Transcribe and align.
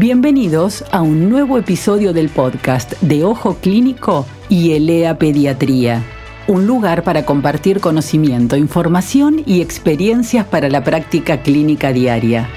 Bienvenidos 0.00 0.84
a 0.92 1.02
un 1.02 1.28
nuevo 1.28 1.58
episodio 1.58 2.12
del 2.12 2.28
podcast 2.28 2.92
de 3.00 3.24
Ojo 3.24 3.56
Clínico 3.56 4.26
y 4.48 4.74
Elea 4.74 5.18
Pediatría, 5.18 6.04
un 6.46 6.68
lugar 6.68 7.02
para 7.02 7.26
compartir 7.26 7.80
conocimiento, 7.80 8.54
información 8.54 9.42
y 9.44 9.60
experiencias 9.60 10.46
para 10.46 10.68
la 10.68 10.84
práctica 10.84 11.42
clínica 11.42 11.92
diaria. 11.92 12.48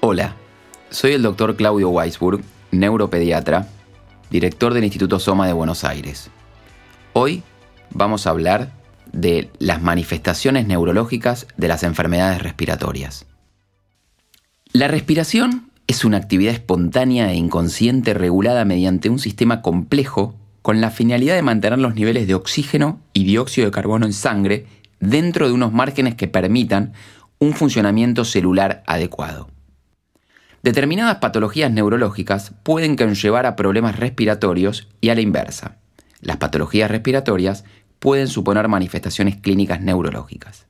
Hola, 0.00 0.34
soy 0.88 1.12
el 1.12 1.20
doctor 1.20 1.56
Claudio 1.56 1.90
Weisburg, 1.90 2.42
neuropediatra, 2.70 3.68
director 4.30 4.72
del 4.72 4.84
Instituto 4.84 5.18
Soma 5.18 5.46
de 5.46 5.52
Buenos 5.52 5.84
Aires. 5.84 6.30
Hoy 7.12 7.42
vamos 7.90 8.26
a 8.26 8.30
hablar 8.30 8.70
de 9.12 9.50
las 9.58 9.82
manifestaciones 9.82 10.66
neurológicas 10.66 11.46
de 11.58 11.68
las 11.68 11.82
enfermedades 11.82 12.40
respiratorias. 12.40 13.26
La 14.76 14.88
respiración 14.88 15.70
es 15.86 16.04
una 16.04 16.16
actividad 16.16 16.52
espontánea 16.52 17.30
e 17.30 17.36
inconsciente 17.36 18.12
regulada 18.12 18.64
mediante 18.64 19.08
un 19.08 19.20
sistema 19.20 19.62
complejo 19.62 20.34
con 20.62 20.80
la 20.80 20.90
finalidad 20.90 21.36
de 21.36 21.42
mantener 21.42 21.78
los 21.78 21.94
niveles 21.94 22.26
de 22.26 22.34
oxígeno 22.34 23.00
y 23.12 23.22
dióxido 23.22 23.66
de 23.66 23.70
carbono 23.70 24.04
en 24.04 24.12
sangre 24.12 24.66
dentro 24.98 25.46
de 25.46 25.52
unos 25.52 25.72
márgenes 25.72 26.16
que 26.16 26.26
permitan 26.26 26.92
un 27.38 27.52
funcionamiento 27.52 28.24
celular 28.24 28.82
adecuado. 28.88 29.48
Determinadas 30.64 31.18
patologías 31.18 31.70
neurológicas 31.70 32.52
pueden 32.64 32.96
conllevar 32.96 33.46
a 33.46 33.54
problemas 33.54 33.96
respiratorios 34.00 34.88
y 35.00 35.10
a 35.10 35.14
la 35.14 35.20
inversa. 35.20 35.76
Las 36.20 36.38
patologías 36.38 36.90
respiratorias 36.90 37.62
pueden 38.00 38.26
suponer 38.26 38.66
manifestaciones 38.66 39.36
clínicas 39.36 39.80
neurológicas. 39.80 40.66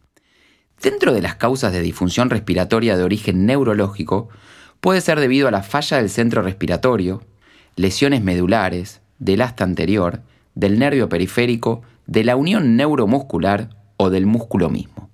Dentro 0.85 1.15
de 1.15 1.23
las 1.23 1.37
causas 1.37 1.73
de 1.73 1.81
disfunción 1.81 2.29
respiratoria 2.29 2.99
de 2.99 3.05
origen 3.05 3.47
neurológico, 3.47 4.29
puede 4.83 5.01
ser 5.01 5.19
debido 5.19 5.49
a 5.49 5.51
la 5.51 5.63
falla 5.63 5.97
del 5.97 6.11
centro 6.11 6.43
respiratorio, 6.43 7.23
lesiones 7.75 8.23
medulares, 8.23 9.01
del 9.19 9.41
asta 9.41 9.65
anterior, 9.65 10.21
del 10.55 10.79
nervio 10.79 11.09
periférico, 11.09 11.81
de 12.07 12.23
la 12.23 12.37
unión 12.37 12.77
neuromuscular 12.77 13.71
o 13.97 14.11
del 14.11 14.27
músculo 14.27 14.69
mismo. 14.69 15.09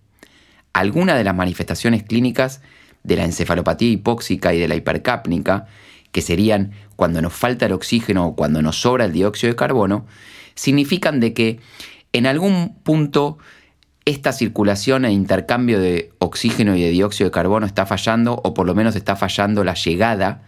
Algunas 0.73 1.17
de 1.17 1.23
las 1.23 1.37
manifestaciones 1.37 2.03
clínicas 2.03 2.63
de 3.05 3.15
la 3.15 3.25
encefalopatía 3.25 3.91
hipóxica 3.91 4.53
y 4.53 4.59
de 4.59 4.67
la 4.67 4.75
hipercápnica, 4.75 5.67
que 6.11 6.21
serían 6.21 6.73
cuando 6.97 7.23
nos 7.23 7.33
falta 7.33 7.67
el 7.67 7.73
oxígeno 7.75 8.27
o 8.27 8.35
cuando 8.35 8.61
nos 8.61 8.81
sobra 8.81 9.05
el 9.05 9.13
dióxido 9.13 9.53
de 9.53 9.57
carbono, 9.57 10.05
significan 10.57 11.21
de 11.21 11.33
que 11.33 11.61
en 12.13 12.27
algún 12.27 12.75
punto 12.83 13.39
esta 14.05 14.33
circulación 14.33 15.05
e 15.05 15.13
intercambio 15.13 15.81
de 15.81 16.13
oxígeno 16.19 16.75
y 16.77 16.83
de 16.83 16.91
dióxido 16.91 17.29
de 17.29 17.33
carbono 17.33 17.67
está 17.67 17.87
fallando 17.87 18.41
o 18.43 18.55
por 18.55 18.67
lo 18.67 18.75
menos 18.75 18.97
está 18.97 19.17
fallando 19.17 19.65
la 19.65 19.75
llegada 19.75 20.43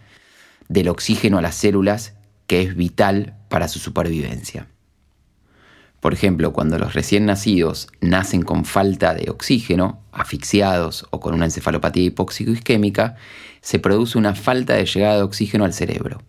del 0.69 0.89
oxígeno 0.89 1.37
a 1.37 1.41
las 1.41 1.55
células 1.55 2.15
que 2.47 2.61
es 2.61 2.75
vital 2.75 3.35
para 3.49 3.67
su 3.67 3.79
supervivencia. 3.79 4.67
Por 5.99 6.13
ejemplo, 6.13 6.51
cuando 6.51 6.77
los 6.77 6.93
recién 6.93 7.25
nacidos 7.25 7.87
nacen 8.01 8.41
con 8.41 8.65
falta 8.65 9.13
de 9.13 9.29
oxígeno, 9.29 10.01
asfixiados 10.11 11.05
o 11.11 11.21
con 11.21 11.33
una 11.33 11.45
encefalopatía 11.45 12.03
hipóxico-isquémica, 12.03 13.15
se 13.61 13.79
produce 13.79 14.17
una 14.17 14.35
falta 14.35 14.73
de 14.73 14.85
llegada 14.85 15.15
de 15.15 15.23
oxígeno 15.23 15.63
al 15.63 15.73
cerebro. 15.73 16.21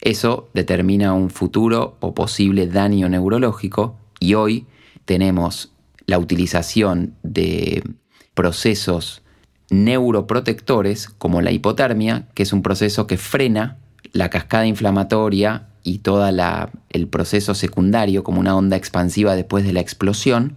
Eso 0.00 0.50
determina 0.52 1.12
un 1.12 1.30
futuro 1.30 1.96
o 2.00 2.12
posible 2.12 2.66
daño 2.66 3.08
neurológico 3.08 3.96
y 4.18 4.34
hoy 4.34 4.66
tenemos 5.04 5.71
la 6.06 6.18
utilización 6.18 7.16
de 7.22 7.82
procesos 8.34 9.22
neuroprotectores 9.70 11.08
como 11.08 11.40
la 11.40 11.50
hipotermia, 11.50 12.28
que 12.34 12.42
es 12.42 12.52
un 12.52 12.62
proceso 12.62 13.06
que 13.06 13.16
frena 13.16 13.78
la 14.12 14.28
cascada 14.28 14.66
inflamatoria 14.66 15.68
y 15.82 15.98
todo 15.98 16.28
el 16.90 17.08
proceso 17.08 17.54
secundario 17.54 18.22
como 18.22 18.40
una 18.40 18.56
onda 18.56 18.76
expansiva 18.76 19.34
después 19.34 19.64
de 19.64 19.72
la 19.72 19.80
explosión, 19.80 20.56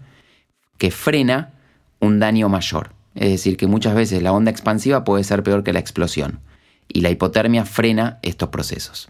que 0.77 0.91
frena 0.91 1.53
un 1.99 2.19
daño 2.19 2.49
mayor. 2.49 2.93
Es 3.15 3.29
decir, 3.29 3.55
que 3.55 3.67
muchas 3.67 3.95
veces 3.95 4.21
la 4.21 4.33
onda 4.33 4.51
expansiva 4.51 5.05
puede 5.05 5.23
ser 5.23 5.41
peor 5.41 5.63
que 5.63 5.71
la 5.71 5.79
explosión 5.79 6.41
y 6.89 7.01
la 7.01 7.09
hipotermia 7.09 7.65
frena 7.65 8.19
estos 8.21 8.49
procesos. 8.49 9.09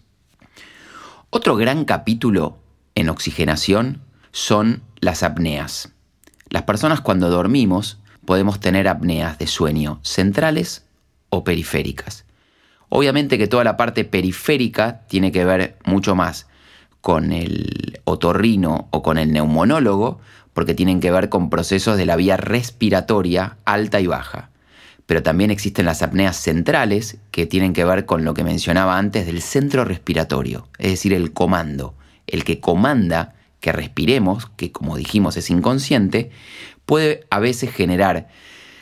Otro 1.30 1.56
gran 1.56 1.84
capítulo 1.84 2.58
en 2.94 3.08
oxigenación 3.08 4.02
son 4.30 4.82
las 5.00 5.24
apneas. 5.24 5.92
Las 6.48 6.62
personas 6.62 7.00
cuando 7.00 7.28
dormimos 7.28 7.98
podemos 8.24 8.60
tener 8.60 8.88
apneas 8.88 9.38
de 9.38 9.46
sueño 9.46 10.00
centrales 10.02 10.84
o 11.28 11.44
periféricas. 11.44 12.24
Obviamente 12.88 13.38
que 13.38 13.48
toda 13.48 13.64
la 13.64 13.76
parte 13.76 14.04
periférica 14.04 15.02
tiene 15.08 15.32
que 15.32 15.44
ver 15.44 15.76
mucho 15.84 16.14
más 16.14 16.46
con 17.06 17.32
el 17.32 18.00
otorrino 18.02 18.88
o 18.90 19.00
con 19.00 19.16
el 19.16 19.32
neumonólogo, 19.32 20.18
porque 20.52 20.74
tienen 20.74 20.98
que 20.98 21.12
ver 21.12 21.28
con 21.28 21.50
procesos 21.50 21.96
de 21.96 22.04
la 22.04 22.16
vía 22.16 22.36
respiratoria 22.36 23.58
alta 23.64 24.00
y 24.00 24.08
baja. 24.08 24.50
Pero 25.06 25.22
también 25.22 25.52
existen 25.52 25.86
las 25.86 26.02
apneas 26.02 26.36
centrales, 26.36 27.18
que 27.30 27.46
tienen 27.46 27.74
que 27.74 27.84
ver 27.84 28.06
con 28.06 28.24
lo 28.24 28.34
que 28.34 28.42
mencionaba 28.42 28.98
antes 28.98 29.24
del 29.24 29.40
centro 29.40 29.84
respiratorio, 29.84 30.66
es 30.78 30.90
decir, 30.90 31.12
el 31.12 31.32
comando, 31.32 31.94
el 32.26 32.42
que 32.42 32.58
comanda 32.58 33.35
que 33.60 33.72
respiremos, 33.72 34.46
que 34.56 34.72
como 34.72 34.96
dijimos 34.96 35.36
es 35.36 35.50
inconsciente, 35.50 36.30
puede 36.84 37.26
a 37.30 37.40
veces 37.40 37.72
generar 37.72 38.28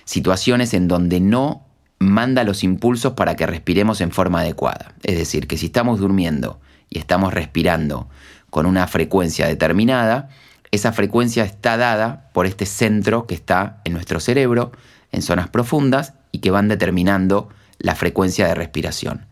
situaciones 0.04 0.74
en 0.74 0.88
donde 0.88 1.20
no 1.20 1.66
manda 1.98 2.44
los 2.44 2.62
impulsos 2.64 3.14
para 3.14 3.36
que 3.36 3.46
respiremos 3.46 4.00
en 4.00 4.10
forma 4.10 4.40
adecuada. 4.40 4.94
Es 5.02 5.16
decir, 5.16 5.46
que 5.46 5.56
si 5.56 5.66
estamos 5.66 6.00
durmiendo 6.00 6.60
y 6.90 6.98
estamos 6.98 7.32
respirando 7.32 8.08
con 8.50 8.66
una 8.66 8.86
frecuencia 8.86 9.46
determinada, 9.46 10.28
esa 10.70 10.92
frecuencia 10.92 11.44
está 11.44 11.76
dada 11.76 12.30
por 12.32 12.46
este 12.46 12.66
centro 12.66 13.26
que 13.26 13.34
está 13.34 13.80
en 13.84 13.92
nuestro 13.92 14.20
cerebro, 14.20 14.72
en 15.12 15.22
zonas 15.22 15.48
profundas, 15.48 16.14
y 16.32 16.38
que 16.38 16.50
van 16.50 16.68
determinando 16.68 17.48
la 17.78 17.94
frecuencia 17.94 18.46
de 18.48 18.54
respiración, 18.54 19.26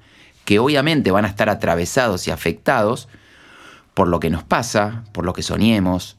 que 0.45 0.59
obviamente 0.59 1.11
van 1.11 1.25
a 1.25 1.29
estar 1.29 1.49
atravesados 1.49 2.27
y 2.29 2.31
afectados 2.31 3.09
por 3.95 4.09
lo 4.09 4.21
que 4.21 4.31
nos 4.31 4.43
pasa, 4.43 5.05
por 5.13 5.25
lo 5.25 5.33
que 5.33 5.43
soñemos, 5.43 6.17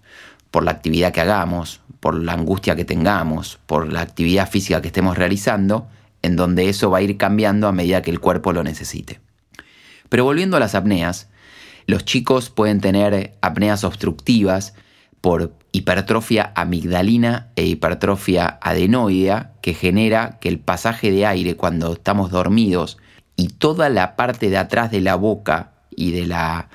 por 0.51 0.63
la 0.63 0.71
actividad 0.71 1.11
que 1.11 1.21
hagamos, 1.21 1.81
por 1.99 2.15
la 2.15 2.33
angustia 2.33 2.75
que 2.75 2.85
tengamos, 2.85 3.59
por 3.65 3.91
la 3.91 4.01
actividad 4.01 4.49
física 4.49 4.81
que 4.81 4.87
estemos 4.87 5.17
realizando, 5.17 5.87
en 6.21 6.35
donde 6.35 6.69
eso 6.69 6.89
va 6.89 6.99
a 6.99 7.01
ir 7.01 7.17
cambiando 7.17 7.67
a 7.67 7.71
medida 7.71 8.01
que 8.01 8.11
el 8.11 8.19
cuerpo 8.19 8.53
lo 8.53 8.63
necesite. 8.63 9.19
Pero 10.09 10.23
volviendo 10.23 10.57
a 10.57 10.59
las 10.59 10.75
apneas, 10.75 11.29
los 11.87 12.05
chicos 12.05 12.49
pueden 12.49 12.81
tener 12.81 13.35
apneas 13.41 13.83
obstructivas 13.83 14.73
por 15.21 15.53
hipertrofia 15.71 16.51
amigdalina 16.55 17.51
e 17.55 17.65
hipertrofia 17.65 18.59
adenoidea 18.61 19.53
que 19.61 19.73
genera 19.73 20.37
que 20.39 20.49
el 20.49 20.59
pasaje 20.59 21.11
de 21.11 21.25
aire 21.25 21.55
cuando 21.55 21.93
estamos 21.93 22.29
dormidos 22.29 22.97
y 23.35 23.47
toda 23.47 23.89
la 23.89 24.15
parte 24.15 24.49
de 24.49 24.57
atrás 24.57 24.91
de 24.91 25.01
la 25.01 25.15
boca 25.15 25.71
y 25.89 26.11
de 26.11 26.27
la 26.27 26.69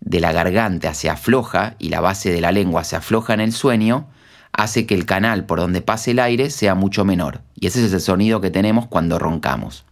de 0.00 0.20
la 0.20 0.32
garganta 0.32 0.94
se 0.94 1.10
afloja 1.10 1.74
y 1.78 1.88
la 1.88 2.00
base 2.00 2.30
de 2.30 2.40
la 2.40 2.52
lengua 2.52 2.84
se 2.84 2.96
afloja 2.96 3.34
en 3.34 3.40
el 3.40 3.52
sueño, 3.52 4.08
hace 4.52 4.86
que 4.86 4.94
el 4.94 5.06
canal 5.06 5.46
por 5.46 5.60
donde 5.60 5.82
pase 5.82 6.12
el 6.12 6.18
aire 6.18 6.50
sea 6.50 6.74
mucho 6.74 7.04
menor. 7.04 7.42
Y 7.54 7.66
ese 7.66 7.84
es 7.84 7.92
el 7.92 8.00
sonido 8.00 8.40
que 8.40 8.50
tenemos 8.50 8.86
cuando 8.86 9.18
roncamos. 9.18 9.84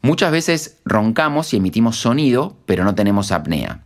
Muchas 0.00 0.32
veces 0.32 0.78
roncamos 0.84 1.52
y 1.52 1.58
emitimos 1.58 1.96
sonido, 1.96 2.56
pero 2.66 2.84
no 2.84 2.94
tenemos 2.94 3.30
apnea. 3.30 3.84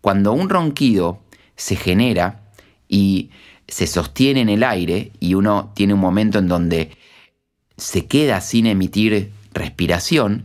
Cuando 0.00 0.32
un 0.32 0.50
ronquido 0.50 1.20
se 1.56 1.76
genera 1.76 2.42
y 2.88 3.30
se 3.66 3.86
sostiene 3.86 4.42
en 4.42 4.50
el 4.50 4.62
aire 4.62 5.12
y 5.20 5.34
uno 5.34 5.72
tiene 5.74 5.94
un 5.94 6.00
momento 6.00 6.38
en 6.38 6.48
donde 6.48 6.96
se 7.78 8.06
queda 8.06 8.40
sin 8.40 8.66
emitir 8.66 9.32
respiración, 9.52 10.44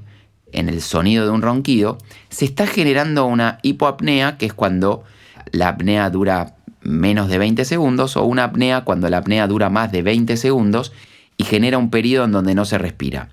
en 0.53 0.69
el 0.69 0.81
sonido 0.81 1.25
de 1.25 1.31
un 1.31 1.41
ronquido, 1.41 1.97
se 2.29 2.45
está 2.45 2.67
generando 2.67 3.25
una 3.25 3.59
hipoapnea, 3.61 4.37
que 4.37 4.45
es 4.45 4.53
cuando 4.53 5.03
la 5.51 5.69
apnea 5.69 6.09
dura 6.09 6.55
menos 6.81 7.29
de 7.29 7.37
20 7.37 7.65
segundos, 7.65 8.17
o 8.17 8.23
una 8.23 8.45
apnea 8.45 8.81
cuando 8.81 9.09
la 9.09 9.17
apnea 9.17 9.47
dura 9.47 9.69
más 9.69 9.91
de 9.91 10.01
20 10.01 10.37
segundos 10.37 10.93
y 11.37 11.43
genera 11.43 11.77
un 11.77 11.89
periodo 11.89 12.25
en 12.25 12.31
donde 12.31 12.55
no 12.55 12.65
se 12.65 12.77
respira. 12.77 13.29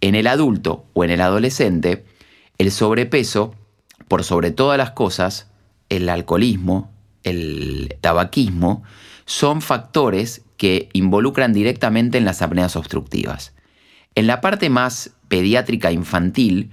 En 0.00 0.14
el 0.14 0.26
adulto 0.26 0.86
o 0.92 1.04
en 1.04 1.10
el 1.10 1.20
adolescente, 1.20 2.04
el 2.58 2.70
sobrepeso, 2.70 3.54
por 4.08 4.24
sobre 4.24 4.50
todas 4.50 4.78
las 4.78 4.90
cosas, 4.90 5.50
el 5.88 6.08
alcoholismo, 6.08 6.90
el 7.22 7.96
tabaquismo, 8.00 8.82
son 9.26 9.62
factores 9.62 10.42
que 10.56 10.88
involucran 10.92 11.52
directamente 11.52 12.18
en 12.18 12.24
las 12.24 12.42
apneas 12.42 12.76
obstructivas. 12.76 13.54
En 14.14 14.26
la 14.26 14.40
parte 14.40 14.68
más 14.68 15.12
pediátrica 15.30 15.92
infantil, 15.92 16.72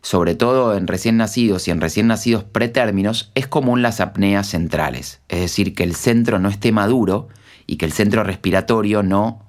sobre 0.00 0.36
todo 0.36 0.76
en 0.76 0.86
recién 0.86 1.16
nacidos 1.16 1.66
y 1.66 1.72
en 1.72 1.80
recién 1.80 2.06
nacidos 2.06 2.44
pretérminos, 2.44 3.32
es 3.34 3.48
común 3.48 3.82
las 3.82 4.00
apneas 4.00 4.48
centrales, 4.48 5.20
es 5.28 5.40
decir, 5.40 5.74
que 5.74 5.82
el 5.82 5.96
centro 5.96 6.38
no 6.38 6.48
esté 6.48 6.70
maduro 6.70 7.28
y 7.66 7.76
que 7.76 7.84
el 7.84 7.92
centro 7.92 8.22
respiratorio 8.22 9.02
no 9.02 9.44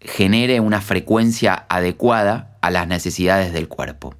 genere 0.00 0.60
una 0.60 0.80
frecuencia 0.80 1.66
adecuada 1.68 2.56
a 2.62 2.70
las 2.70 2.88
necesidades 2.88 3.52
del 3.52 3.68
cuerpo. 3.68 4.14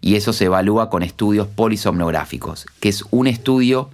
Y 0.00 0.16
eso 0.16 0.32
se 0.32 0.46
evalúa 0.46 0.90
con 0.90 1.04
estudios 1.04 1.46
polisomnográficos, 1.46 2.66
que 2.80 2.88
es 2.88 3.04
un 3.12 3.28
estudio 3.28 3.90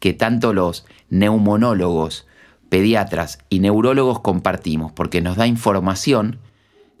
que 0.00 0.12
tanto 0.12 0.52
los 0.52 0.84
neumonólogos, 1.08 2.26
pediatras 2.68 3.38
y 3.48 3.60
neurólogos 3.60 4.18
compartimos, 4.18 4.90
porque 4.90 5.20
nos 5.20 5.36
da 5.36 5.46
información 5.46 6.40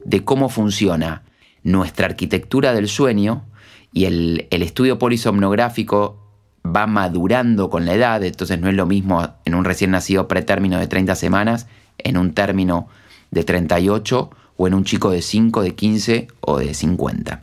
de 0.04 0.24
cómo 0.24 0.48
funciona 0.48 1.22
nuestra 1.66 2.06
arquitectura 2.06 2.72
del 2.72 2.86
sueño 2.86 3.44
y 3.92 4.04
el, 4.04 4.46
estudio 4.50 5.00
polisomnográfico 5.00 6.22
va 6.64 6.86
madurando 6.86 7.70
con 7.70 7.84
la 7.84 7.94
edad, 7.94 8.22
entonces 8.22 8.60
no 8.60 8.68
es 8.68 8.74
lo 8.74 8.86
mismo 8.86 9.34
en 9.44 9.54
un 9.54 9.64
recién 9.64 9.90
nacido 9.90 10.28
pretérmino 10.28 10.78
de 10.78 10.86
30 10.86 11.16
semanas, 11.16 11.66
en 11.98 12.18
un 12.18 12.34
término 12.34 12.88
de 13.32 13.42
38 13.42 14.30
o 14.56 14.66
en 14.66 14.74
un 14.74 14.84
chico 14.84 15.10
de 15.10 15.22
5, 15.22 15.62
de 15.62 15.74
15 15.74 16.28
o 16.40 16.58
de 16.58 16.72
50. 16.72 17.42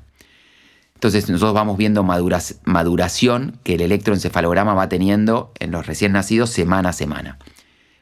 Entonces 0.96 1.30
nosotros 1.30 1.54
vamos 1.54 1.78
viendo 1.78 2.04
maduración 2.04 3.60
que 3.64 3.76
el 3.76 3.82
electroencefalograma 3.82 4.74
va 4.74 4.88
teniendo 4.88 5.52
en 5.60 5.72
los 5.72 5.86
recién 5.86 6.14
nacidos 6.14 6.50
semana 6.50 6.90
a 6.90 6.94
semana. 6.94 7.40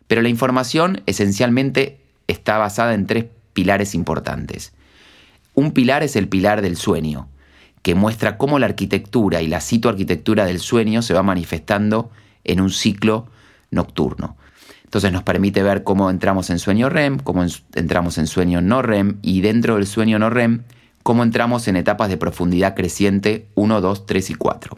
Pero 0.07 0.21
la 0.21 0.29
información 0.29 1.01
esencialmente 1.07 1.99
está 2.27 2.59
basada 2.59 2.93
en 2.93 3.07
tres 3.07 3.25
pilares 3.53 3.95
importantes. 3.95 4.73
Un 5.53 5.71
pilar 5.71 6.03
es 6.03 6.15
el 6.15 6.27
pilar 6.27 6.61
del 6.61 6.77
sueño, 6.77 7.27
que 7.81 7.95
muestra 7.95 8.37
cómo 8.37 8.59
la 8.59 8.67
arquitectura 8.67 9.41
y 9.41 9.47
la 9.47 9.61
citoarquitectura 9.61 10.45
del 10.45 10.59
sueño 10.59 11.01
se 11.01 11.13
va 11.13 11.23
manifestando 11.23 12.11
en 12.43 12.61
un 12.61 12.69
ciclo 12.69 13.27
nocturno. 13.69 14.37
Entonces 14.83 15.11
nos 15.11 15.23
permite 15.23 15.63
ver 15.63 15.83
cómo 15.83 16.09
entramos 16.09 16.49
en 16.49 16.59
sueño 16.59 16.89
REM, 16.89 17.17
cómo 17.19 17.45
entramos 17.75 18.17
en 18.17 18.27
sueño 18.27 18.61
no 18.61 18.81
REM 18.81 19.19
y 19.21 19.41
dentro 19.41 19.75
del 19.75 19.87
sueño 19.87 20.19
no 20.19 20.29
REM, 20.29 20.63
cómo 21.03 21.23
entramos 21.23 21.67
en 21.67 21.77
etapas 21.77 22.09
de 22.09 22.17
profundidad 22.17 22.75
creciente 22.75 23.47
1, 23.55 23.81
2, 23.81 24.05
3 24.05 24.29
y 24.29 24.33
4. 24.35 24.77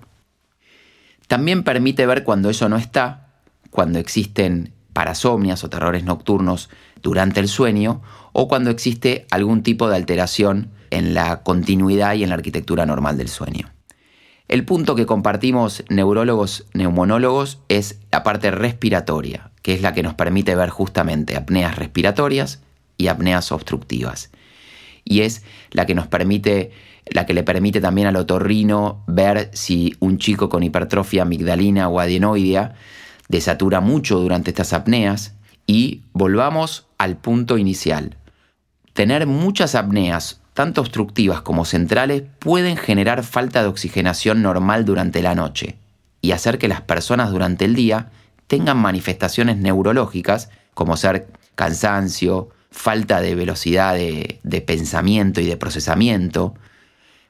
También 1.27 1.63
permite 1.63 2.05
ver 2.05 2.23
cuando 2.23 2.49
eso 2.49 2.69
no 2.69 2.77
está, 2.77 3.27
cuando 3.71 3.97
existen 3.97 4.71
parasomnias 4.93 5.63
o 5.63 5.69
terrores 5.69 6.03
nocturnos 6.03 6.69
durante 7.01 7.39
el 7.39 7.47
sueño 7.47 8.01
o 8.31 8.47
cuando 8.47 8.69
existe 8.69 9.25
algún 9.31 9.63
tipo 9.63 9.89
de 9.89 9.95
alteración 9.95 10.71
en 10.89 11.13
la 11.13 11.43
continuidad 11.43 12.13
y 12.15 12.23
en 12.23 12.29
la 12.29 12.35
arquitectura 12.35 12.85
normal 12.85 13.17
del 13.17 13.27
sueño. 13.27 13.71
El 14.47 14.65
punto 14.65 14.95
que 14.95 15.05
compartimos 15.05 15.83
neurólogos, 15.89 16.65
neumonólogos, 16.73 17.59
es 17.69 17.99
la 18.11 18.23
parte 18.23 18.51
respiratoria, 18.51 19.51
que 19.61 19.73
es 19.73 19.81
la 19.81 19.93
que 19.93 20.03
nos 20.03 20.13
permite 20.13 20.55
ver 20.55 20.69
justamente 20.69 21.35
apneas 21.35 21.75
respiratorias 21.77 22.61
y 22.97 23.07
apneas 23.07 23.51
obstructivas. 23.51 24.31
Y 25.05 25.21
es 25.21 25.43
la 25.71 25.85
que 25.85 25.95
nos 25.95 26.07
permite, 26.07 26.71
la 27.05 27.25
que 27.25 27.33
le 27.33 27.43
permite 27.43 27.81
también 27.81 28.07
al 28.07 28.15
otorrino 28.15 29.03
ver 29.07 29.49
si 29.53 29.95
un 29.99 30.17
chico 30.17 30.49
con 30.49 30.63
hipertrofia 30.63 31.23
amigdalina 31.23 31.87
o 31.89 31.99
adenoidea 31.99 32.75
desatura 33.29 33.81
mucho 33.81 34.19
durante 34.19 34.51
estas 34.51 34.73
apneas. 34.73 35.33
Y 35.65 36.01
volvamos 36.11 36.87
al 36.97 37.17
punto 37.17 37.57
inicial. 37.57 38.17
Tener 38.93 39.27
muchas 39.27 39.75
apneas 39.75 40.41
tanto 40.53 40.81
obstructivas 40.81 41.41
como 41.41 41.65
centrales, 41.65 42.23
pueden 42.39 42.77
generar 42.77 43.23
falta 43.23 43.61
de 43.61 43.67
oxigenación 43.67 44.41
normal 44.41 44.85
durante 44.85 45.21
la 45.21 45.35
noche 45.35 45.77
y 46.21 46.31
hacer 46.31 46.57
que 46.57 46.67
las 46.67 46.81
personas 46.81 47.31
durante 47.31 47.65
el 47.65 47.75
día 47.75 48.11
tengan 48.47 48.77
manifestaciones 48.77 49.57
neurológicas 49.57 50.49
como 50.73 50.95
ser 50.95 51.27
cansancio, 51.55 52.49
falta 52.71 53.21
de 53.21 53.35
velocidad 53.35 53.95
de, 53.95 54.63
pensamiento 54.65 55.41
y 55.41 55.45
de 55.45 55.57
procesamiento, 55.57 56.55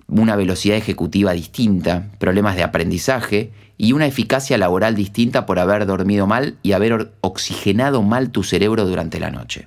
una 0.08 0.36
velocidad 0.36 0.78
ejecutiva 0.78 1.34
distinta, 1.34 2.10
problemas 2.20 2.56
de 2.56 2.64
aprendizaje 2.64 3.52
y 3.78 3.94
una 3.94 4.06
eficacia 4.06 4.58
laboral 4.58 4.96
distinta 4.96 5.46
por 5.46 5.60
haber 5.60 5.86
dormido 5.86 6.28
mal 6.28 6.58
y 6.64 6.74
haber 6.74 7.12
oxigenado 7.22 8.02
mal 8.04 8.30
tu 8.30 8.44
cerebro 8.44 8.86
durante 8.86 9.20
la 9.20 9.32
noche. 9.32 9.66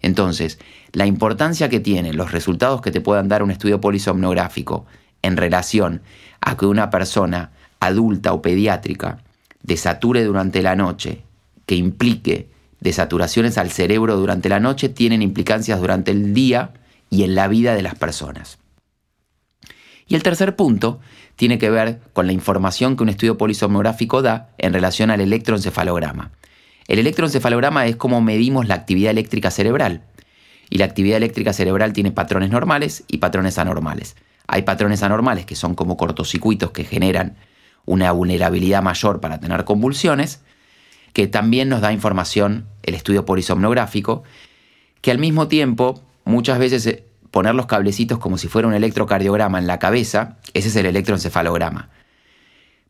Entonces, 0.00 0.58
la 0.92 1.06
importancia 1.06 1.68
que 1.68 1.80
tienen 1.80 2.16
los 2.16 2.32
resultados 2.32 2.80
que 2.80 2.90
te 2.90 3.00
puedan 3.00 3.28
dar 3.28 3.42
un 3.42 3.50
estudio 3.50 3.80
polisomnográfico 3.80 4.86
en 5.22 5.36
relación 5.36 6.02
a 6.40 6.56
que 6.56 6.66
una 6.66 6.90
persona 6.90 7.50
adulta 7.80 8.32
o 8.32 8.42
pediátrica 8.42 9.18
desature 9.62 10.24
durante 10.24 10.62
la 10.62 10.76
noche, 10.76 11.22
que 11.66 11.74
implique 11.74 12.48
desaturaciones 12.80 13.58
al 13.58 13.70
cerebro 13.70 14.16
durante 14.16 14.48
la 14.48 14.60
noche, 14.60 14.88
tienen 14.88 15.20
implicancias 15.20 15.80
durante 15.80 16.12
el 16.12 16.32
día 16.32 16.72
y 17.10 17.24
en 17.24 17.34
la 17.34 17.48
vida 17.48 17.74
de 17.74 17.82
las 17.82 17.94
personas. 17.94 18.58
Y 20.08 20.14
el 20.14 20.22
tercer 20.22 20.56
punto 20.56 21.00
tiene 21.36 21.58
que 21.58 21.70
ver 21.70 22.00
con 22.14 22.26
la 22.26 22.32
información 22.32 22.96
que 22.96 23.02
un 23.02 23.10
estudio 23.10 23.36
polisomnográfico 23.38 24.22
da 24.22 24.50
en 24.58 24.72
relación 24.72 25.10
al 25.10 25.20
electroencefalograma. 25.20 26.32
El 26.88 26.98
electroencefalograma 26.98 27.86
es 27.86 27.96
como 27.96 28.22
medimos 28.22 28.66
la 28.66 28.74
actividad 28.74 29.10
eléctrica 29.10 29.50
cerebral. 29.50 30.02
Y 30.70 30.78
la 30.78 30.86
actividad 30.86 31.18
eléctrica 31.18 31.52
cerebral 31.52 31.92
tiene 31.92 32.10
patrones 32.10 32.50
normales 32.50 33.04
y 33.06 33.18
patrones 33.18 33.58
anormales. 33.58 34.16
Hay 34.46 34.62
patrones 34.62 35.02
anormales 35.02 35.44
que 35.44 35.54
son 35.54 35.74
como 35.74 35.98
cortocircuitos 35.98 36.70
que 36.70 36.84
generan 36.84 37.36
una 37.84 38.10
vulnerabilidad 38.12 38.82
mayor 38.82 39.20
para 39.20 39.40
tener 39.40 39.64
convulsiones, 39.64 40.42
que 41.12 41.26
también 41.26 41.68
nos 41.68 41.82
da 41.82 41.92
información 41.92 42.66
el 42.82 42.94
estudio 42.94 43.24
polisomnográfico, 43.26 44.22
que 45.00 45.10
al 45.10 45.18
mismo 45.18 45.48
tiempo 45.48 46.02
muchas 46.24 46.58
veces 46.58 47.02
poner 47.30 47.54
los 47.54 47.66
cablecitos 47.66 48.18
como 48.18 48.38
si 48.38 48.48
fuera 48.48 48.68
un 48.68 48.74
electrocardiograma 48.74 49.58
en 49.58 49.66
la 49.66 49.78
cabeza, 49.78 50.36
ese 50.54 50.68
es 50.68 50.76
el 50.76 50.86
electroencefalograma. 50.86 51.90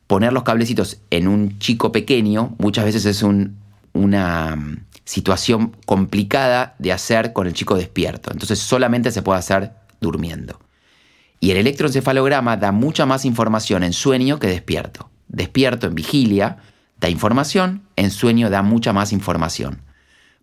Poner 0.06 0.32
los 0.32 0.42
cablecitos 0.42 1.00
en 1.10 1.28
un 1.28 1.58
chico 1.58 1.92
pequeño 1.92 2.54
muchas 2.58 2.84
veces 2.84 3.04
es 3.04 3.22
un 3.22 3.58
una 3.98 4.56
mm, 4.56 4.84
situación 5.04 5.76
complicada 5.84 6.74
de 6.78 6.92
hacer 6.92 7.32
con 7.32 7.46
el 7.46 7.52
chico 7.52 7.76
despierto. 7.76 8.30
Entonces 8.32 8.58
solamente 8.58 9.10
se 9.10 9.22
puede 9.22 9.38
hacer 9.38 9.72
durmiendo. 10.00 10.60
Y 11.40 11.50
el 11.50 11.58
electroencefalograma 11.58 12.56
da 12.56 12.72
mucha 12.72 13.06
más 13.06 13.24
información 13.24 13.82
en 13.82 13.92
sueño 13.92 14.38
que 14.38 14.48
despierto. 14.48 15.10
Despierto 15.28 15.86
en 15.86 15.94
vigilia 15.94 16.58
da 17.00 17.08
información, 17.08 17.82
en 17.94 18.10
sueño 18.10 18.50
da 18.50 18.62
mucha 18.62 18.92
más 18.92 19.12
información. 19.12 19.82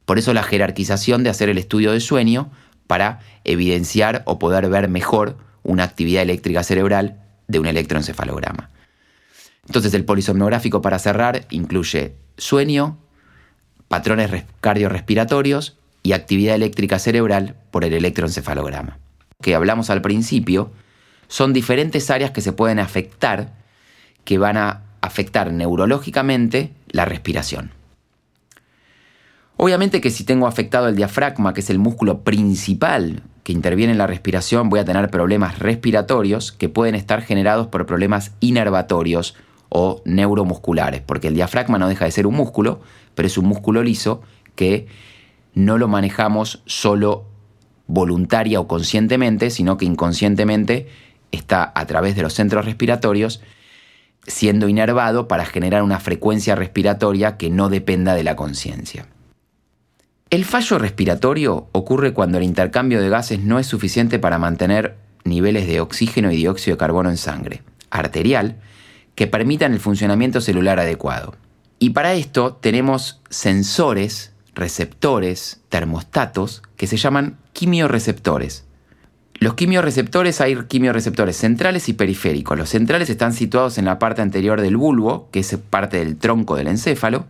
Por 0.05 0.19
eso 0.19 0.33
la 0.33 0.43
jerarquización 0.43 1.23
de 1.23 1.29
hacer 1.29 1.49
el 1.49 1.57
estudio 1.57 1.91
de 1.91 1.99
sueño 1.99 2.49
para 2.87 3.19
evidenciar 3.43 4.23
o 4.25 4.39
poder 4.39 4.69
ver 4.69 4.89
mejor 4.89 5.37
una 5.63 5.83
actividad 5.83 6.23
eléctrica 6.23 6.63
cerebral 6.63 7.21
de 7.47 7.59
un 7.59 7.65
electroencefalograma. 7.65 8.69
Entonces 9.67 9.93
el 9.93 10.05
polisomnográfico 10.05 10.81
para 10.81 10.99
cerrar 10.99 11.45
incluye 11.49 12.15
sueño, 12.37 12.97
patrones 13.87 14.45
cardiorrespiratorios 14.61 15.77
y 16.03 16.13
actividad 16.13 16.55
eléctrica 16.55 16.99
cerebral 16.99 17.55
por 17.71 17.83
el 17.83 17.93
electroencefalograma. 17.93 18.99
Que 19.41 19.55
hablamos 19.55 19.89
al 19.89 20.01
principio, 20.01 20.71
son 21.27 21.53
diferentes 21.53 22.09
áreas 22.11 22.31
que 22.31 22.41
se 22.41 22.53
pueden 22.53 22.79
afectar, 22.79 23.53
que 24.23 24.37
van 24.37 24.57
a 24.57 24.81
afectar 25.01 25.51
neurológicamente 25.51 26.73
la 26.89 27.05
respiración. 27.05 27.71
Obviamente 29.57 30.01
que 30.01 30.09
si 30.09 30.25
tengo 30.25 30.47
afectado 30.47 30.87
el 30.87 30.95
diafragma, 30.95 31.53
que 31.53 31.61
es 31.61 31.69
el 31.69 31.79
músculo 31.79 32.23
principal 32.23 33.23
que 33.43 33.53
interviene 33.53 33.93
en 33.93 33.97
la 33.97 34.07
respiración, 34.07 34.69
voy 34.69 34.79
a 34.79 34.85
tener 34.85 35.09
problemas 35.09 35.59
respiratorios 35.59 36.51
que 36.51 36.67
pueden 36.67 36.95
estar 36.95 37.21
generados 37.21 37.67
por 37.67 37.85
problemas 37.85 38.33
inervatorios 38.41 39.35
o 39.69 40.01
neuromusculares, 40.03 41.01
porque 41.01 41.27
el 41.27 41.35
diafragma 41.35 41.77
no 41.77 41.87
deja 41.87 42.05
de 42.05 42.11
ser 42.11 42.27
un 42.27 42.35
músculo, 42.35 42.81
pero 43.13 43.27
es 43.27 43.37
un 43.37 43.45
músculo 43.45 43.81
liso 43.83 44.21
que 44.55 44.87
no 45.53 45.77
lo 45.77 45.87
manejamos 45.87 46.61
solo 46.65 47.25
voluntaria 47.87 48.59
o 48.59 48.67
conscientemente, 48.67 49.49
sino 49.49 49.77
que 49.77 49.85
inconscientemente 49.85 50.87
está 51.31 51.71
a 51.75 51.85
través 51.85 52.15
de 52.15 52.23
los 52.23 52.33
centros 52.33 52.65
respiratorios 52.65 53.41
siendo 54.27 54.67
inervado 54.67 55.27
para 55.27 55.45
generar 55.45 55.83
una 55.83 55.99
frecuencia 55.99 56.55
respiratoria 56.55 57.37
que 57.37 57.49
no 57.49 57.69
dependa 57.69 58.15
de 58.15 58.23
la 58.23 58.35
conciencia. 58.35 59.07
El 60.31 60.43
fallo 60.43 60.79
respiratorio 60.79 61.67
ocurre 61.71 62.13
cuando 62.13 62.39
el 62.39 62.43
intercambio 62.43 62.99
de 62.99 63.09
gases 63.09 63.39
no 63.39 63.59
es 63.59 63.67
suficiente 63.67 64.17
para 64.17 64.39
mantener 64.39 64.97
niveles 65.23 65.67
de 65.67 65.81
oxígeno 65.81 66.31
y 66.31 66.37
dióxido 66.37 66.75
de 66.75 66.79
carbono 66.79 67.11
en 67.11 67.17
sangre 67.17 67.61
arterial 67.91 68.57
que 69.13 69.27
permitan 69.27 69.73
el 69.73 69.79
funcionamiento 69.79 70.41
celular 70.41 70.79
adecuado. 70.79 71.35
Y 71.77 71.91
para 71.91 72.15
esto 72.15 72.53
tenemos 72.53 73.21
sensores, 73.29 74.33
receptores, 74.55 75.61
termostatos, 75.69 76.63
que 76.75 76.87
se 76.87 76.97
llaman 76.97 77.37
quimioreceptores. 77.53 78.65
Los 79.35 79.53
quimioreceptores 79.53 80.41
hay 80.41 80.55
quimioreceptores 80.67 81.37
centrales 81.37 81.87
y 81.87 81.93
periféricos. 81.93 82.57
Los 82.57 82.69
centrales 82.69 83.11
están 83.11 83.31
situados 83.31 83.77
en 83.77 83.85
la 83.85 83.99
parte 83.99 84.23
anterior 84.23 84.59
del 84.59 84.75
bulbo, 84.75 85.29
que 85.31 85.41
es 85.41 85.55
parte 85.69 85.97
del 85.97 86.17
tronco 86.17 86.55
del 86.55 86.67
encéfalo, 86.67 87.27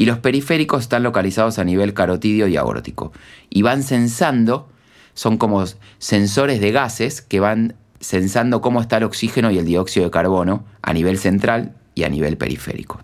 y 0.00 0.06
los 0.06 0.18
periféricos 0.18 0.80
están 0.80 1.02
localizados 1.02 1.58
a 1.58 1.64
nivel 1.64 1.92
carotidio 1.92 2.48
y 2.48 2.56
aórtico. 2.56 3.12
Y 3.50 3.60
van 3.60 3.82
sensando, 3.82 4.70
son 5.12 5.36
como 5.36 5.62
sensores 5.98 6.58
de 6.62 6.72
gases 6.72 7.20
que 7.20 7.38
van 7.38 7.74
sensando 8.00 8.62
cómo 8.62 8.80
está 8.80 8.96
el 8.96 9.04
oxígeno 9.04 9.50
y 9.50 9.58
el 9.58 9.66
dióxido 9.66 10.06
de 10.06 10.10
carbono 10.10 10.64
a 10.80 10.94
nivel 10.94 11.18
central 11.18 11.76
y 11.94 12.04
a 12.04 12.08
nivel 12.08 12.38
periférico. 12.38 13.02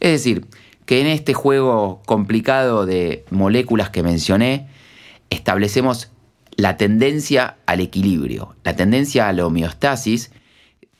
Es 0.00 0.10
decir, 0.10 0.46
que 0.86 1.00
en 1.00 1.06
este 1.06 1.34
juego 1.34 2.02
complicado 2.04 2.84
de 2.84 3.24
moléculas 3.30 3.90
que 3.90 4.02
mencioné, 4.02 4.66
establecemos 5.30 6.10
la 6.56 6.76
tendencia 6.76 7.58
al 7.64 7.78
equilibrio, 7.78 8.56
la 8.64 8.74
tendencia 8.74 9.28
a 9.28 9.32
la 9.32 9.46
homeostasis, 9.46 10.32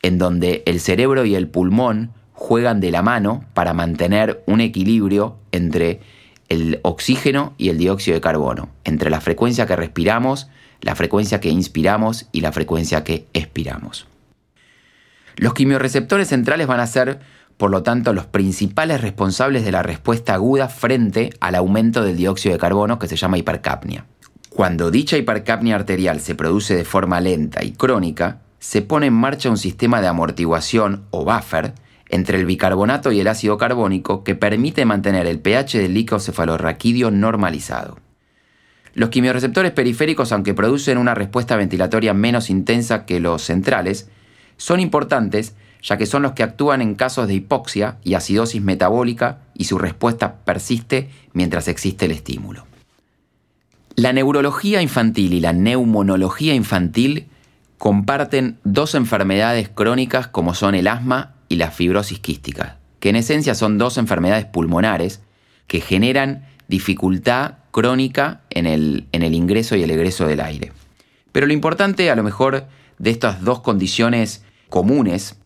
en 0.01 0.19
donde 0.19 0.63
el 0.65 0.79
cerebro 0.79 1.25
y 1.25 1.35
el 1.35 1.49
pulmón 1.49 2.13
juegan 2.39 2.79
de 2.79 2.93
la 2.93 3.03
mano 3.03 3.45
para 3.53 3.75
mantener 3.75 4.45
un 4.47 4.61
equilibrio 4.61 5.37
entre 5.51 6.01
el 6.49 6.79
oxígeno 6.83 7.53
y 7.59 7.69
el 7.69 7.79
dióxido 7.79 8.15
de 8.15 8.21
carbono, 8.21 8.69
entre 8.85 9.11
la 9.11 9.21
frecuencia 9.21 9.67
que 9.67 9.75
respiramos, 9.75 10.49
la 10.81 10.95
frecuencia 10.95 11.41
que 11.41 11.51
inspiramos 11.51 12.29
y 12.31 12.41
la 12.41 12.53
frecuencia 12.53 13.03
que 13.03 13.27
expiramos. 13.35 14.07
Los 15.35 15.53
quimioreceptores 15.53 16.29
centrales 16.29 16.69
van 16.69 16.79
a 16.79 16.87
ser, 16.87 17.19
por 17.57 17.73
lo 17.73 17.83
tanto, 17.83 18.13
los 18.13 18.27
principales 18.27 19.01
responsables 19.01 19.65
de 19.65 19.73
la 19.73 19.83
respuesta 19.83 20.35
aguda 20.35 20.69
frente 20.69 21.31
al 21.41 21.57
aumento 21.57 22.05
del 22.05 22.17
dióxido 22.17 22.53
de 22.53 22.61
carbono 22.61 23.01
que 23.01 23.09
se 23.09 23.17
llama 23.17 23.39
hipercapnia. 23.39 24.07
Cuando 24.49 24.93
dicha 24.93 25.17
hipercapnia 25.17 25.75
arterial 25.75 26.21
se 26.21 26.37
produce 26.37 26.77
de 26.77 26.85
forma 26.85 27.21
lenta 27.21 27.65
y 27.65 27.73
crónica, 27.73 28.43
se 28.61 28.81
pone 28.81 29.07
en 29.07 29.15
marcha 29.15 29.51
un 29.51 29.59
sistema 29.59 30.01
de 30.01 30.07
amortiguación 30.07 31.05
o 31.11 31.25
buffer 31.25 31.75
entre 32.09 32.39
el 32.39 32.47
bicarbonato 32.47 33.13
y 33.13 33.21
el 33.21 33.29
ácido 33.29 33.59
carbónico 33.59 34.25
que 34.25 34.35
permite 34.35 34.85
mantener 34.85 35.27
el 35.27 35.41
pH 35.41 35.79
del 35.79 35.95
líquido 35.95 36.21
cefalorraquídeo 36.21 37.11
normalizado. 37.11 37.99
Los 38.95 39.11
quimioreceptores 39.11 39.73
periféricos, 39.73 40.33
aunque 40.33 40.55
producen 40.55 40.99
una 40.99 41.15
respuesta 41.15 41.57
ventilatoria 41.57 42.15
menos 42.15 42.51
intensa 42.51 43.07
que 43.07 43.21
los 43.21 43.43
centrales, 43.43 44.09
son 44.57 44.81
importantes 44.81 45.55
ya 45.83 45.97
que 45.97 46.07
son 46.07 46.23
los 46.23 46.33
que 46.33 46.43
actúan 46.43 46.83
en 46.83 46.95
casos 46.95 47.29
de 47.29 47.35
hipoxia 47.35 47.99
y 48.03 48.15
acidosis 48.15 48.63
metabólica 48.63 49.39
y 49.55 49.65
su 49.65 49.79
respuesta 49.79 50.37
persiste 50.45 51.11
mientras 51.33 51.69
existe 51.69 52.07
el 52.07 52.13
estímulo. 52.13 52.67
La 53.95 54.13
neurología 54.13 54.83
infantil 54.83 55.35
y 55.35 55.41
la 55.41 55.53
neumonología 55.53 56.55
infantil 56.55 57.27
comparten 57.79 58.59
dos 58.65 58.95
enfermedades 58.95 59.69
crónicas 59.69 60.29
como 60.29 60.55
son 60.55 60.75
el 60.75 60.89
asma 60.89 61.35
y 61.49 61.57
la 61.57 61.71
fibrosis 61.71 62.21
quística, 62.21 62.79
que 63.01 63.11
en 63.11 63.17
esencia 63.17 63.55
son 63.55 63.79
dos 63.79 63.99
enfermedades 63.99 64.45
pulmonares 64.45 65.21
que 65.67 65.81
generan 65.81 66.47
dificultad 66.69 67.59
crónica 67.71 68.43
en 68.51 68.67
el, 68.67 69.07
en 69.13 69.23
el 69.23 69.35
ingreso 69.35 69.77
y 69.77 69.83
el 69.83 69.91
egreso 69.91 70.27
del 70.27 70.41
aire. 70.41 70.73
Pero 71.33 71.47
lo 71.47 71.53
importante 71.53 72.11
a 72.11 72.17
lo 72.17 72.23
mejor 72.23 72.67
de 72.99 73.11
estas 73.11 73.43
dos 73.43 73.61
condiciones 73.61 74.43
comunes 74.69 75.37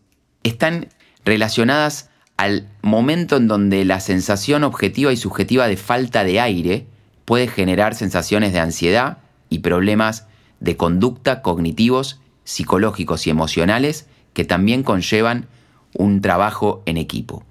están 0.43 0.89
relacionadas 1.23 2.09
al 2.37 2.67
momento 2.81 3.37
en 3.37 3.47
donde 3.47 3.85
la 3.85 3.99
sensación 3.99 4.63
objetiva 4.63 5.13
y 5.13 5.17
subjetiva 5.17 5.67
de 5.67 5.77
falta 5.77 6.23
de 6.23 6.39
aire 6.39 6.87
puede 7.25 7.47
generar 7.47 7.95
sensaciones 7.95 8.53
de 8.53 8.59
ansiedad 8.59 9.19
y 9.49 9.59
problemas 9.59 10.27
de 10.59 10.75
conducta 10.75 11.41
cognitivos, 11.41 12.19
psicológicos 12.43 13.27
y 13.27 13.29
emocionales 13.29 14.07
que 14.33 14.45
también 14.45 14.83
conllevan 14.83 15.47
un 15.93 16.21
trabajo 16.21 16.83
en 16.85 16.97
equipo. 16.97 17.43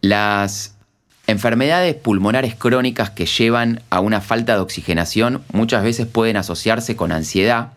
Las 0.00 0.76
enfermedades 1.26 1.94
pulmonares 1.94 2.54
crónicas 2.54 3.10
que 3.10 3.26
llevan 3.26 3.82
a 3.90 4.00
una 4.00 4.20
falta 4.20 4.54
de 4.54 4.60
oxigenación 4.60 5.42
muchas 5.52 5.84
veces 5.84 6.06
pueden 6.06 6.36
asociarse 6.36 6.96
con 6.96 7.12
ansiedad 7.12 7.72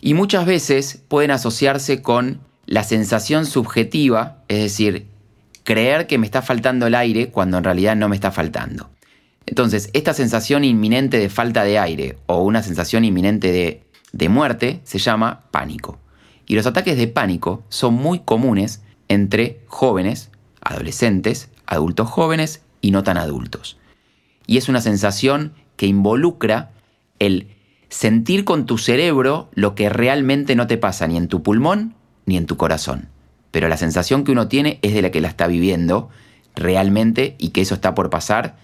y 0.00 0.14
muchas 0.14 0.46
veces 0.46 1.00
pueden 1.08 1.30
asociarse 1.30 2.02
con 2.02 2.40
la 2.66 2.84
sensación 2.84 3.46
subjetiva, 3.46 4.38
es 4.48 4.58
decir, 4.58 5.06
creer 5.64 6.06
que 6.06 6.18
me 6.18 6.26
está 6.26 6.42
faltando 6.42 6.86
el 6.86 6.94
aire 6.94 7.30
cuando 7.30 7.58
en 7.58 7.64
realidad 7.64 7.96
no 7.96 8.08
me 8.08 8.14
está 8.14 8.30
faltando. 8.30 8.90
Entonces, 9.46 9.90
esta 9.92 10.14
sensación 10.14 10.64
inminente 10.64 11.18
de 11.18 11.28
falta 11.28 11.64
de 11.64 11.78
aire 11.78 12.18
o 12.26 12.42
una 12.42 12.62
sensación 12.62 13.04
inminente 13.04 13.52
de, 13.52 13.82
de 14.12 14.28
muerte 14.28 14.80
se 14.84 14.98
llama 14.98 15.42
pánico. 15.50 15.98
Y 16.46 16.54
los 16.54 16.66
ataques 16.66 16.96
de 16.96 17.08
pánico 17.08 17.62
son 17.68 17.94
muy 17.94 18.20
comunes 18.20 18.82
entre 19.08 19.60
jóvenes, 19.66 20.30
adolescentes, 20.60 21.48
adultos 21.66 22.08
jóvenes 22.08 22.62
y 22.80 22.90
no 22.90 23.02
tan 23.02 23.16
adultos. 23.16 23.78
Y 24.46 24.58
es 24.58 24.68
una 24.68 24.80
sensación 24.80 25.52
que 25.76 25.86
involucra 25.86 26.70
el 27.18 27.48
sentir 27.88 28.44
con 28.44 28.66
tu 28.66 28.78
cerebro 28.78 29.48
lo 29.54 29.74
que 29.74 29.88
realmente 29.88 30.56
no 30.56 30.66
te 30.66 30.76
pasa 30.76 31.06
ni 31.06 31.16
en 31.16 31.28
tu 31.28 31.42
pulmón 31.42 31.94
ni 32.26 32.36
en 32.36 32.46
tu 32.46 32.56
corazón. 32.56 33.08
Pero 33.50 33.68
la 33.68 33.76
sensación 33.76 34.24
que 34.24 34.32
uno 34.32 34.48
tiene 34.48 34.78
es 34.82 34.94
de 34.94 35.02
la 35.02 35.10
que 35.10 35.20
la 35.20 35.28
está 35.28 35.46
viviendo 35.46 36.10
realmente 36.56 37.36
y 37.38 37.50
que 37.50 37.60
eso 37.60 37.74
está 37.74 37.94
por 37.94 38.10
pasar. 38.10 38.56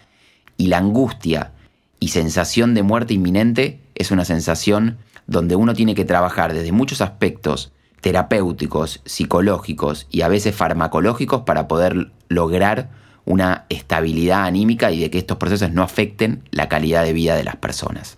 Y 0.56 0.66
la 0.66 0.78
angustia 0.78 1.52
y 2.00 2.08
sensación 2.08 2.74
de 2.74 2.82
muerte 2.82 3.14
inminente 3.14 3.80
es 3.94 4.10
una 4.10 4.24
sensación 4.24 4.98
donde 5.30 5.54
uno 5.54 5.74
tiene 5.74 5.94
que 5.94 6.04
trabajar 6.04 6.52
desde 6.52 6.72
muchos 6.72 7.00
aspectos 7.00 7.72
terapéuticos, 8.00 9.00
psicológicos 9.04 10.08
y 10.10 10.22
a 10.22 10.28
veces 10.28 10.56
farmacológicos 10.56 11.42
para 11.42 11.68
poder 11.68 12.10
lograr 12.28 12.90
una 13.24 13.64
estabilidad 13.68 14.44
anímica 14.44 14.90
y 14.90 14.98
de 14.98 15.08
que 15.08 15.18
estos 15.18 15.36
procesos 15.36 15.70
no 15.70 15.84
afecten 15.84 16.42
la 16.50 16.68
calidad 16.68 17.04
de 17.04 17.12
vida 17.12 17.36
de 17.36 17.44
las 17.44 17.54
personas. 17.54 18.16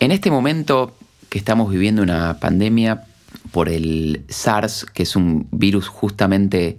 En 0.00 0.12
este 0.12 0.30
momento 0.30 0.96
que 1.28 1.36
estamos 1.36 1.70
viviendo 1.70 2.02
una 2.02 2.40
pandemia 2.40 3.04
por 3.52 3.68
el 3.68 4.24
SARS, 4.30 4.86
que 4.86 5.02
es 5.02 5.16
un 5.16 5.46
virus 5.50 5.88
justamente 5.88 6.78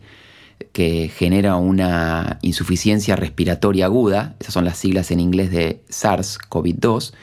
que 0.71 1.11
genera 1.15 1.57
una 1.57 2.39
insuficiencia 2.41 3.15
respiratoria 3.15 3.85
aguda, 3.85 4.35
esas 4.39 4.55
son 4.55 4.65
las 4.65 4.79
siglas 4.79 5.11
en 5.11 5.19
inglés 5.19 5.51
de 5.51 5.83
SARS-CoV-2, 5.89 7.13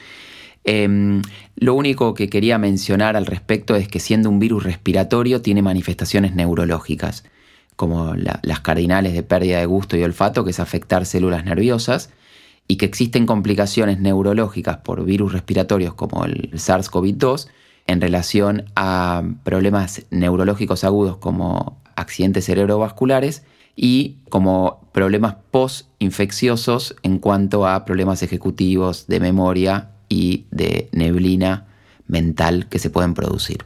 Em, 0.63 1.21
lo 1.55 1.73
único 1.75 2.13
que 2.13 2.29
quería 2.29 2.57
mencionar 2.57 3.15
al 3.15 3.25
respecto 3.25 3.75
es 3.75 3.87
que 3.87 3.99
siendo 3.99 4.29
un 4.29 4.39
virus 4.39 4.63
respiratorio 4.63 5.41
tiene 5.41 5.61
manifestaciones 5.61 6.35
neurológicas, 6.35 7.25
como 7.75 8.13
las 8.15 8.59
cardinales 8.61 9.13
de 9.13 9.23
pérdida 9.23 9.59
de 9.59 9.65
gusto 9.65 9.97
y 9.97 10.03
olfato, 10.03 10.43
que 10.43 10.51
es 10.51 10.59
afectar 10.59 11.05
células 11.05 11.43
nerviosas, 11.43 12.11
y 12.67 12.77
que 12.77 12.85
existen 12.85 13.25
complicaciones 13.25 13.99
neurológicas 13.99 14.77
por 14.77 15.03
virus 15.03 15.33
respiratorios 15.33 15.95
como 15.95 16.23
el 16.25 16.51
SARS-CoV-2 16.53 17.47
en 17.87 17.99
relación 17.99 18.65
a 18.75 19.23
problemas 19.43 20.05
neurológicos 20.11 20.83
agudos 20.85 21.17
como 21.17 21.81
accidentes 21.95 22.45
cerebrovasculares 22.45 23.43
y 23.75 24.17
como 24.29 24.87
problemas 24.93 25.35
post-infecciosos 25.51 26.95
en 27.03 27.19
cuanto 27.19 27.67
a 27.67 27.83
problemas 27.85 28.23
ejecutivos 28.23 29.07
de 29.07 29.19
memoria 29.19 29.89
y 30.13 30.45
de 30.51 30.89
neblina 30.91 31.65
mental 32.07 32.67
que 32.69 32.77
se 32.77 32.91
pueden 32.91 33.15
producir. 33.15 33.65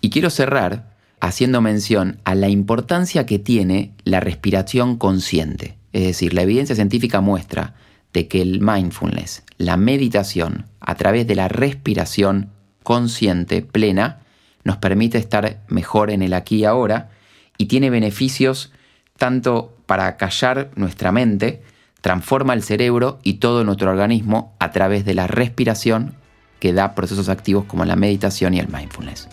Y 0.00 0.10
quiero 0.10 0.30
cerrar 0.30 0.96
haciendo 1.20 1.60
mención 1.60 2.20
a 2.24 2.36
la 2.36 2.48
importancia 2.48 3.26
que 3.26 3.40
tiene 3.40 3.92
la 4.04 4.20
respiración 4.20 4.96
consciente. 4.96 5.76
Es 5.92 6.04
decir, 6.04 6.34
la 6.34 6.42
evidencia 6.42 6.76
científica 6.76 7.20
muestra 7.20 7.74
de 8.12 8.28
que 8.28 8.40
el 8.40 8.60
mindfulness, 8.60 9.42
la 9.58 9.76
meditación 9.76 10.66
a 10.78 10.94
través 10.94 11.26
de 11.26 11.34
la 11.34 11.48
respiración 11.48 12.50
consciente, 12.84 13.60
plena, 13.60 14.20
nos 14.62 14.76
permite 14.76 15.18
estar 15.18 15.62
mejor 15.66 16.12
en 16.12 16.22
el 16.22 16.32
aquí 16.32 16.58
y 16.58 16.64
ahora 16.64 17.10
y 17.58 17.66
tiene 17.66 17.90
beneficios 17.90 18.72
tanto 19.18 19.76
para 19.86 20.16
callar 20.16 20.70
nuestra 20.76 21.10
mente 21.10 21.62
transforma 22.00 22.54
el 22.54 22.62
cerebro 22.62 23.18
y 23.22 23.34
todo 23.34 23.64
nuestro 23.64 23.90
organismo 23.90 24.54
a 24.58 24.70
través 24.70 25.04
de 25.04 25.14
la 25.14 25.26
respiración 25.26 26.14
que 26.58 26.72
da 26.72 26.94
procesos 26.94 27.28
activos 27.28 27.64
como 27.64 27.84
la 27.84 27.96
meditación 27.96 28.54
y 28.54 28.60
el 28.60 28.68
mindfulness. 28.68 29.28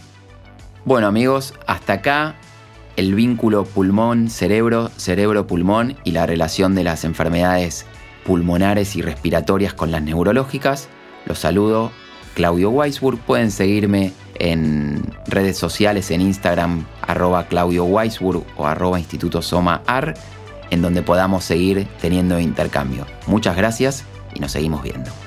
Bueno 0.85 1.07
amigos, 1.07 1.53
hasta 1.67 1.93
acá 1.93 2.35
el 2.95 3.13
vínculo 3.13 3.65
pulmón-cerebro, 3.65 4.89
cerebro-pulmón 4.97 5.97
y 6.03 6.11
la 6.11 6.25
relación 6.25 6.73
de 6.75 6.83
las 6.83 7.03
enfermedades 7.03 7.85
pulmonares 8.25 8.95
y 8.95 9.01
respiratorias 9.01 9.73
con 9.73 9.91
las 9.91 10.01
neurológicas. 10.01 10.89
Los 11.25 11.39
saludo, 11.39 11.91
Claudio 12.33 12.71
Weisburg. 12.71 13.19
Pueden 13.19 13.51
seguirme 13.51 14.13
en 14.35 15.01
redes 15.27 15.57
sociales 15.57 16.09
en 16.11 16.21
Instagram, 16.21 16.85
arroba 17.01 17.47
Claudio 17.47 17.85
Weisburg 17.85 18.43
o 18.57 18.65
arroba 18.65 18.99
Instituto 18.99 19.41
Soma 19.41 19.81
AR 19.85 20.13
en 20.69 20.81
donde 20.81 21.01
podamos 21.01 21.43
seguir 21.43 21.87
teniendo 22.01 22.39
intercambio. 22.39 23.05
Muchas 23.25 23.55
gracias 23.55 24.03
y 24.33 24.39
nos 24.39 24.51
seguimos 24.51 24.83
viendo. 24.83 25.26